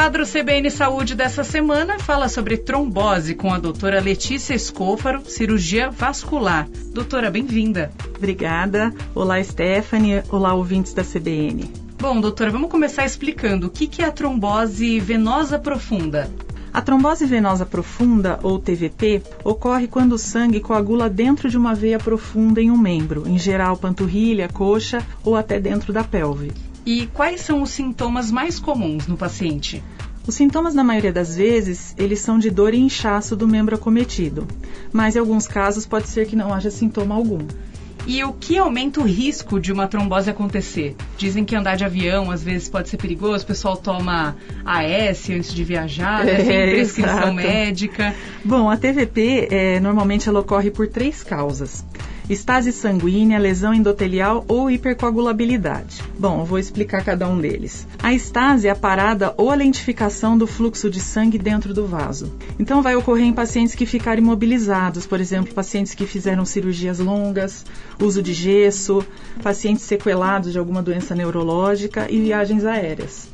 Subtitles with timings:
[0.00, 6.66] Quadro CBN Saúde dessa semana fala sobre trombose com a doutora Letícia Escôfaro, cirurgia vascular.
[6.90, 7.92] Doutora, bem-vinda.
[8.16, 8.94] Obrigada.
[9.14, 10.22] Olá, Stephanie.
[10.30, 11.70] Olá, ouvintes da CBN.
[11.98, 16.30] Bom, doutora, vamos começar explicando o que é a trombose venosa profunda.
[16.72, 21.98] A trombose venosa profunda, ou TVP, ocorre quando o sangue coagula dentro de uma veia
[21.98, 26.69] profunda em um membro, em geral panturrilha, coxa ou até dentro da pelve.
[26.84, 29.82] E quais são os sintomas mais comuns no paciente?
[30.26, 34.46] Os sintomas, na maioria das vezes, eles são de dor e inchaço do membro acometido,
[34.92, 37.40] mas em alguns casos pode ser que não haja sintoma algum.
[38.06, 40.96] E o que aumenta o risco de uma trombose acontecer?
[41.18, 45.52] Dizem que andar de avião às vezes pode ser perigoso, o pessoal toma AS antes
[45.52, 46.36] de viajar, né?
[46.42, 47.34] tem É, prescrição exato.
[47.34, 48.14] médica.
[48.44, 51.84] Bom, a TVP é, normalmente ela ocorre por três causas.
[52.30, 56.00] Estase sanguínea, lesão endotelial ou hipercoagulabilidade.
[56.16, 57.84] Bom, vou explicar cada um deles.
[58.00, 62.32] A estase é a parada ou a lentificação do fluxo de sangue dentro do vaso.
[62.56, 67.66] Então vai ocorrer em pacientes que ficaram imobilizados, por exemplo, pacientes que fizeram cirurgias longas,
[68.00, 69.04] uso de gesso,
[69.42, 73.28] pacientes sequelados de alguma doença neurológica e viagens aéreas.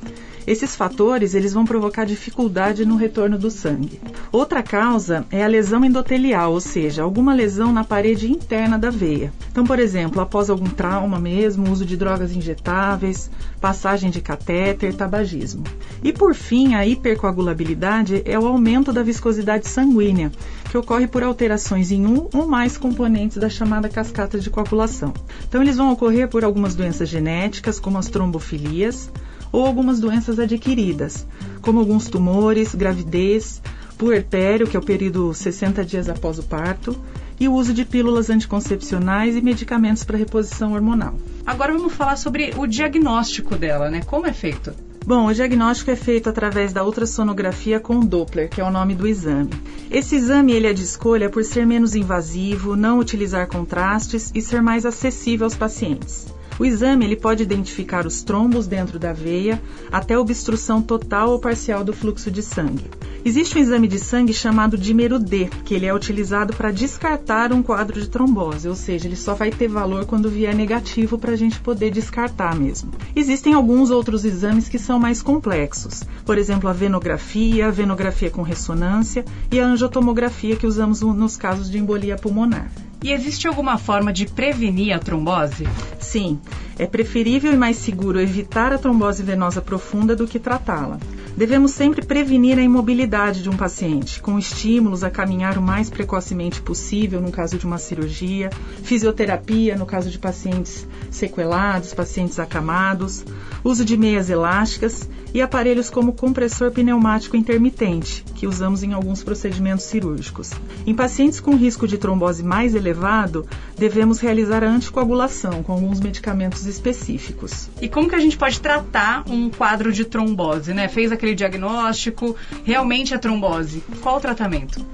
[0.47, 4.01] Esses fatores eles vão provocar dificuldade no retorno do sangue.
[4.31, 9.33] Outra causa é a lesão endotelial, ou seja, alguma lesão na parede interna da veia.
[9.51, 13.29] Então, por exemplo, após algum trauma mesmo, uso de drogas injetáveis,
[13.61, 15.65] passagem de catéter, tabagismo.
[16.05, 20.31] E por fim, a hipercoagulabilidade é o aumento da viscosidade sanguínea,
[20.71, 25.13] que ocorre por alterações em um ou mais componentes da chamada cascata de coagulação.
[25.49, 29.11] Então, eles vão ocorrer por algumas doenças genéticas, como as trombofilias,
[29.57, 31.27] ou algumas doenças adquiridas,
[31.63, 33.63] como alguns tumores, gravidez,
[33.97, 36.95] puerpério, que é o período 60 dias após o parto,
[37.41, 41.15] e o uso de pílulas anticoncepcionais e medicamentos para reposição hormonal.
[41.47, 44.03] Agora vamos falar sobre o diagnóstico dela, né?
[44.05, 44.75] Como é feito?
[45.07, 49.07] Bom, o diagnóstico é feito através da ultrassonografia com Doppler, que é o nome do
[49.07, 49.55] exame.
[49.91, 54.61] Esse exame ele é de escolha por ser menos invasivo, não utilizar contrastes e ser
[54.61, 56.27] mais acessível aos pacientes.
[56.59, 59.61] O exame ele pode identificar os trombos dentro da veia
[59.93, 62.85] até obstrução total ou parcial do fluxo de sangue.
[63.27, 67.61] Existe um exame de sangue chamado dímero D, que ele é utilizado para descartar um
[67.61, 71.37] quadro de trombose, ou seja, ele só vai ter valor quando vier negativo para a
[71.37, 72.93] gente poder descartar mesmo.
[73.17, 78.43] Existem alguns outros exames que são mais complexos, por exemplo, a venografia, a venografia com
[78.43, 82.71] ressonância e a angiotomografia que usamos nos casos de embolia pulmonar.
[83.03, 85.67] E existe alguma forma de prevenir a trombose?
[85.99, 86.39] Sim,
[86.79, 91.01] é preferível e mais seguro evitar a trombose venosa profunda do que tratá-la.
[91.37, 96.63] Devemos sempre prevenir a imobilidade de um paciente, com estímulos a caminhar o mais precocemente
[96.63, 98.49] possível no caso de uma cirurgia,
[98.83, 103.23] fisioterapia no caso de pacientes sequelados, pacientes acamados,
[103.63, 109.85] uso de meias elásticas e aparelhos como compressor pneumático intermitente, que usamos em alguns procedimentos
[109.85, 110.51] cirúrgicos.
[110.87, 113.47] Em pacientes com risco de trombose mais elevado,
[113.77, 117.69] devemos realizar a anticoagulação com alguns medicamentos específicos.
[117.83, 120.89] E como que a gente pode tratar um quadro de trombose, né?
[120.89, 123.83] Fez aquele diagnóstico, realmente é trombose.
[124.01, 124.85] Qual o tratamento?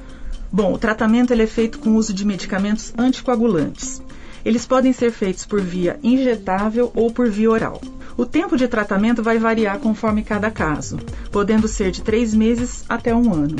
[0.50, 4.02] Bom, o tratamento ele é feito com o uso de medicamentos anticoagulantes.
[4.44, 7.80] Eles podem ser feitos por via injetável ou por via oral.
[8.16, 10.98] O tempo de tratamento vai variar conforme cada caso,
[11.30, 13.56] podendo ser de três meses até um ano.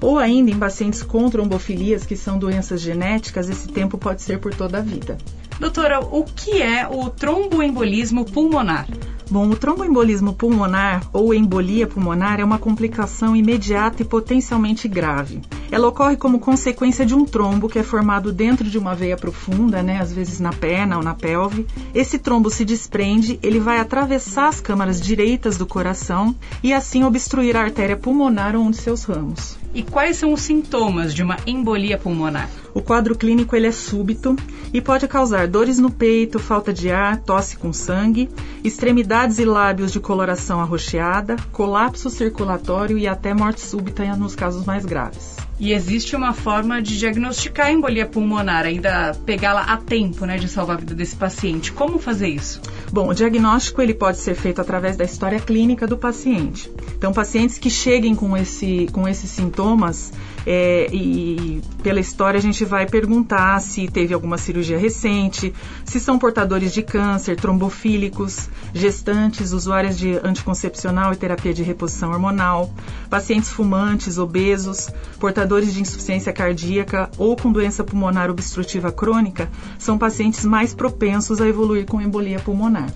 [0.00, 4.54] Ou ainda em pacientes com trombofilias, que são doenças genéticas, esse tempo pode ser por
[4.54, 5.18] toda a vida.
[5.58, 8.86] Doutora, o que é o tromboembolismo pulmonar?
[9.28, 15.40] Bom, o tromboembolismo pulmonar ou embolia pulmonar é uma complicação imediata e potencialmente grave.
[15.70, 19.82] Ela ocorre como consequência de um trombo que é formado dentro de uma veia profunda,
[19.82, 21.66] né, às vezes na perna ou na pelve.
[21.94, 27.56] Esse trombo se desprende, ele vai atravessar as câmaras direitas do coração e assim obstruir
[27.56, 29.58] a artéria pulmonar ou um de seus ramos.
[29.74, 32.48] E quais são os sintomas de uma embolia pulmonar?
[32.72, 34.36] O quadro clínico ele é súbito
[34.72, 38.28] e pode causar dores no peito, falta de ar, tosse com sangue,
[38.62, 44.84] extremidades e lábios de coloração arroxeada, colapso circulatório e até morte súbita nos casos mais
[44.84, 45.45] graves.
[45.58, 50.48] E existe uma forma de diagnosticar a embolia pulmonar, ainda pegá-la a tempo, né, de
[50.48, 51.72] salvar a vida desse paciente.
[51.72, 52.60] Como fazer isso?
[52.92, 56.70] Bom, o diagnóstico ele pode ser feito através da história clínica do paciente.
[56.96, 60.12] Então, pacientes que cheguem com, esse, com esses sintomas,
[60.46, 65.54] é, e pela história a gente vai perguntar se teve alguma cirurgia recente,
[65.84, 72.72] se são portadores de câncer, trombofílicos, gestantes, usuárias de anticoncepcional e terapia de reposição hormonal,
[73.10, 74.88] pacientes fumantes, obesos,
[75.18, 79.48] portadores de insuficiência cardíaca ou com doença pulmonar obstrutiva crônica,
[79.78, 82.92] são pacientes mais propensos a evoluir com embolia pulmonar.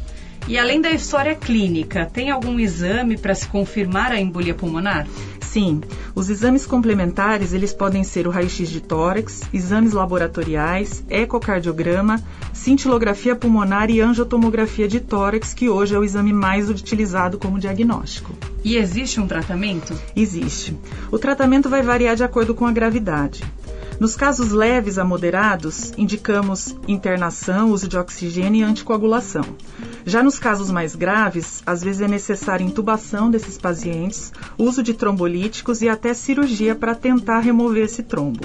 [0.48, 5.06] E além da história clínica, tem algum exame para se confirmar a embolia pulmonar?
[5.40, 5.80] Sim,
[6.14, 13.90] os exames complementares eles podem ser o raio-x de tórax, exames laboratoriais, ecocardiograma, cintilografia pulmonar
[13.90, 18.32] e angiotomografia de tórax, que hoje é o exame mais utilizado como diagnóstico.
[18.64, 19.98] E existe um tratamento?
[20.14, 20.76] Existe.
[21.10, 23.42] O tratamento vai variar de acordo com a gravidade.
[23.98, 29.44] Nos casos leves a moderados, indicamos internação, uso de oxigênio e anticoagulação.
[30.06, 35.82] Já nos casos mais graves, às vezes é necessária intubação desses pacientes, uso de trombolíticos
[35.82, 38.40] e até cirurgia para tentar remover esse trombo.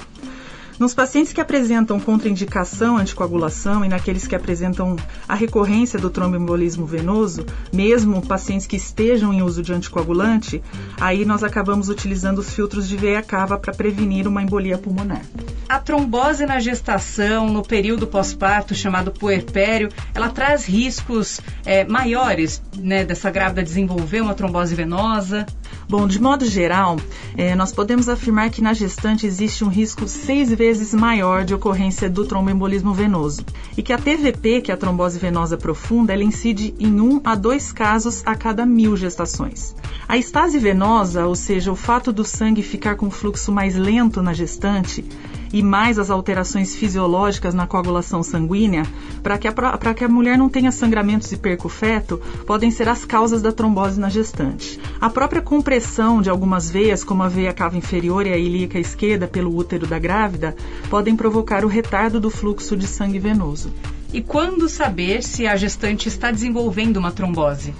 [0.78, 4.94] Nos pacientes que apresentam contraindicação anticoagulação e naqueles que apresentam
[5.26, 10.62] a recorrência do tromboembolismo venoso, mesmo pacientes que estejam em uso de anticoagulante,
[11.00, 15.22] aí nós acabamos utilizando os filtros de veia cava para prevenir uma embolia pulmonar.
[15.66, 23.02] A trombose na gestação, no período pós-parto, chamado puerpério, ela traz riscos é, maiores né,
[23.04, 25.46] dessa grávida desenvolver uma trombose venosa?
[25.88, 26.96] Bom, de modo geral,
[27.36, 32.10] é, nós podemos afirmar que na gestante existe um risco seis vezes maior de ocorrência
[32.10, 33.44] do tromboembolismo venoso
[33.76, 37.34] e que a TVP, que é a trombose venosa profunda, ela incide em um a
[37.34, 39.74] dois casos a cada mil gestações.
[40.08, 44.32] A estase venosa, ou seja, o fato do sangue ficar com fluxo mais lento na
[44.32, 45.04] gestante,
[45.52, 48.84] e mais as alterações fisiológicas na coagulação sanguínea,
[49.22, 52.88] para que, a, que a mulher não tenha sangramentos e perca o feto, podem ser
[52.88, 54.80] as causas da trombose na gestante.
[55.00, 59.26] A própria compressão de algumas veias, como a veia cava inferior e a ilíaca esquerda
[59.26, 60.54] pelo útero da grávida,
[60.90, 63.72] podem provocar o retardo do fluxo de sangue venoso.
[64.12, 67.74] E quando saber se a gestante está desenvolvendo uma trombose?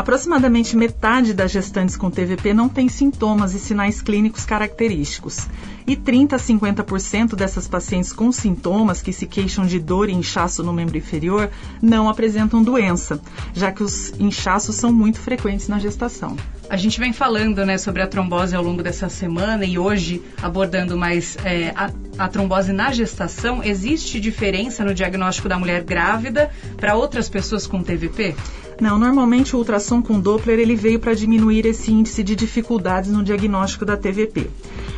[0.00, 5.46] Aproximadamente metade das gestantes com TVP não tem sintomas e sinais clínicos característicos.
[5.86, 10.62] E 30 a 50% dessas pacientes com sintomas que se queixam de dor e inchaço
[10.62, 11.50] no membro inferior
[11.82, 13.20] não apresentam doença,
[13.52, 16.34] já que os inchaços são muito frequentes na gestação.
[16.70, 20.96] A gente vem falando né, sobre a trombose ao longo dessa semana e hoje abordando
[20.96, 23.62] mais é, a, a trombose na gestação.
[23.62, 28.34] Existe diferença no diagnóstico da mulher grávida para outras pessoas com TVP?
[28.80, 33.22] Não, normalmente o ultrassom com Doppler ele veio para diminuir esse índice de dificuldades no
[33.22, 34.48] diagnóstico da TVP.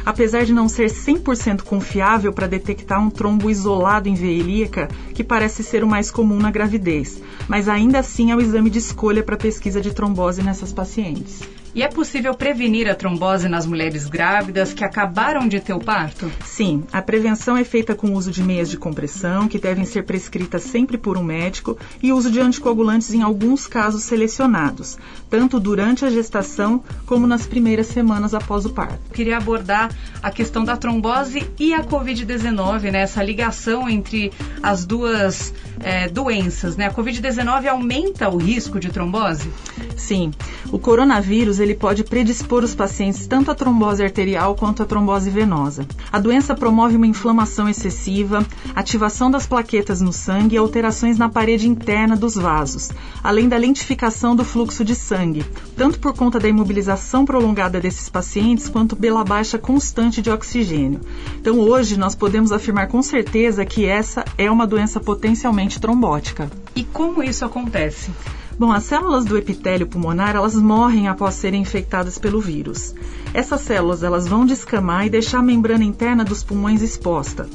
[0.06, 5.24] Apesar de não ser 100% confiável para detectar um trombo isolado em veia ilíaca, que
[5.24, 9.22] parece ser o mais comum na gravidez, mas ainda assim é o exame de escolha
[9.22, 11.40] para pesquisa de trombose nessas pacientes.
[11.74, 16.30] E é possível prevenir a trombose nas mulheres grávidas que acabaram de ter o parto?
[16.44, 20.02] Sim, a prevenção é feita com o uso de meias de compressão, que devem ser
[20.02, 24.98] prescritas sempre por um médico, e uso de anticoagulantes em alguns casos selecionados,
[25.30, 29.10] tanto durante a gestação como nas primeiras semanas após o parto.
[29.10, 29.90] Queria abordar
[30.22, 33.00] a questão da trombose e a Covid-19, né?
[33.00, 34.30] essa ligação entre
[34.62, 36.76] as duas é, doenças.
[36.76, 36.86] Né?
[36.86, 39.50] A Covid-19 aumenta o risco de trombose?
[39.96, 40.32] Sim,
[40.70, 45.86] o coronavírus ele pode predispor os pacientes tanto à trombose arterial quanto à trombose venosa.
[46.10, 51.68] A doença promove uma inflamação excessiva, ativação das plaquetas no sangue e alterações na parede
[51.68, 52.90] interna dos vasos,
[53.22, 55.44] além da lentificação do fluxo de sangue,
[55.76, 61.00] tanto por conta da imobilização prolongada desses pacientes quanto pela baixa constante de oxigênio.
[61.40, 66.50] Então, hoje nós podemos afirmar com certeza que essa é uma doença potencialmente trombótica.
[66.74, 68.10] E como isso acontece?
[68.58, 72.94] Bom, as células do epitélio pulmonar, elas morrem após serem infectadas pelo vírus.
[73.34, 77.48] Essas células, elas vão descamar e deixar a membrana interna dos pulmões exposta.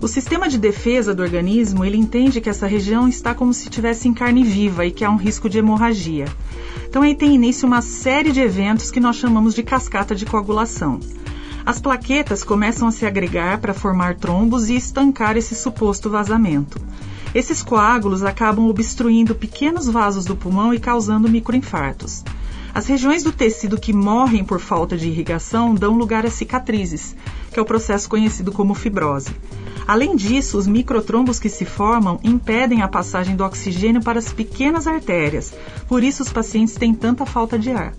[0.00, 4.08] O sistema de defesa do organismo, ele entende que essa região está como se estivesse
[4.08, 6.26] em carne viva e que há um risco de hemorragia.
[6.88, 11.00] Então aí tem início uma série de eventos que nós chamamos de cascata de coagulação.
[11.64, 16.80] As plaquetas começam a se agregar para formar trombos e estancar esse suposto vazamento.
[17.34, 22.22] Esses coágulos acabam obstruindo pequenos vasos do pulmão e causando microinfartos.
[22.74, 27.16] As regiões do tecido que morrem por falta de irrigação dão lugar a cicatrizes,
[27.50, 29.30] que é o processo conhecido como fibrose.
[29.86, 34.86] Além disso, os microtrombos que se formam impedem a passagem do oxigênio para as pequenas
[34.86, 35.54] artérias,
[35.88, 37.92] por isso os pacientes têm tanta falta de ar.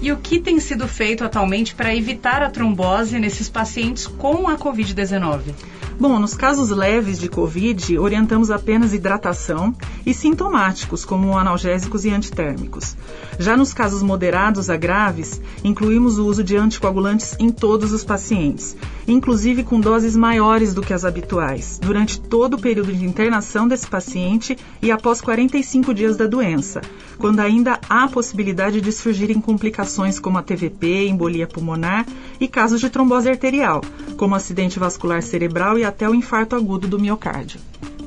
[0.00, 4.56] E o que tem sido feito atualmente para evitar a trombose nesses pacientes com a
[4.56, 5.54] Covid-19?
[6.00, 9.74] Bom, nos casos leves de Covid, orientamos apenas hidratação
[10.06, 12.96] e sintomáticos, como analgésicos e antitérmicos.
[13.36, 18.76] Já nos casos moderados a graves, incluímos o uso de anticoagulantes em todos os pacientes,
[19.08, 23.88] inclusive com doses maiores do que as habituais, durante todo o período de internação desse
[23.88, 26.80] paciente e após 45 dias da doença,
[27.18, 32.06] quando ainda há possibilidade de surgirem complicações como a TVP, embolia pulmonar
[32.40, 33.80] e casos de trombose arterial,
[34.16, 37.60] como acidente vascular cerebral e até o infarto agudo do miocárdio.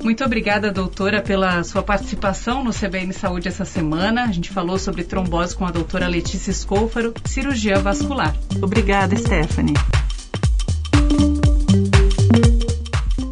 [0.03, 4.23] Muito obrigada, doutora, pela sua participação no CBN Saúde essa semana.
[4.23, 8.35] A gente falou sobre trombose com a doutora Letícia Scôfaro, cirurgia vascular.
[8.61, 9.75] Obrigada, Stephanie.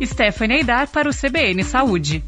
[0.06, 2.24] Stephanie Aidar para o CBN Saúde.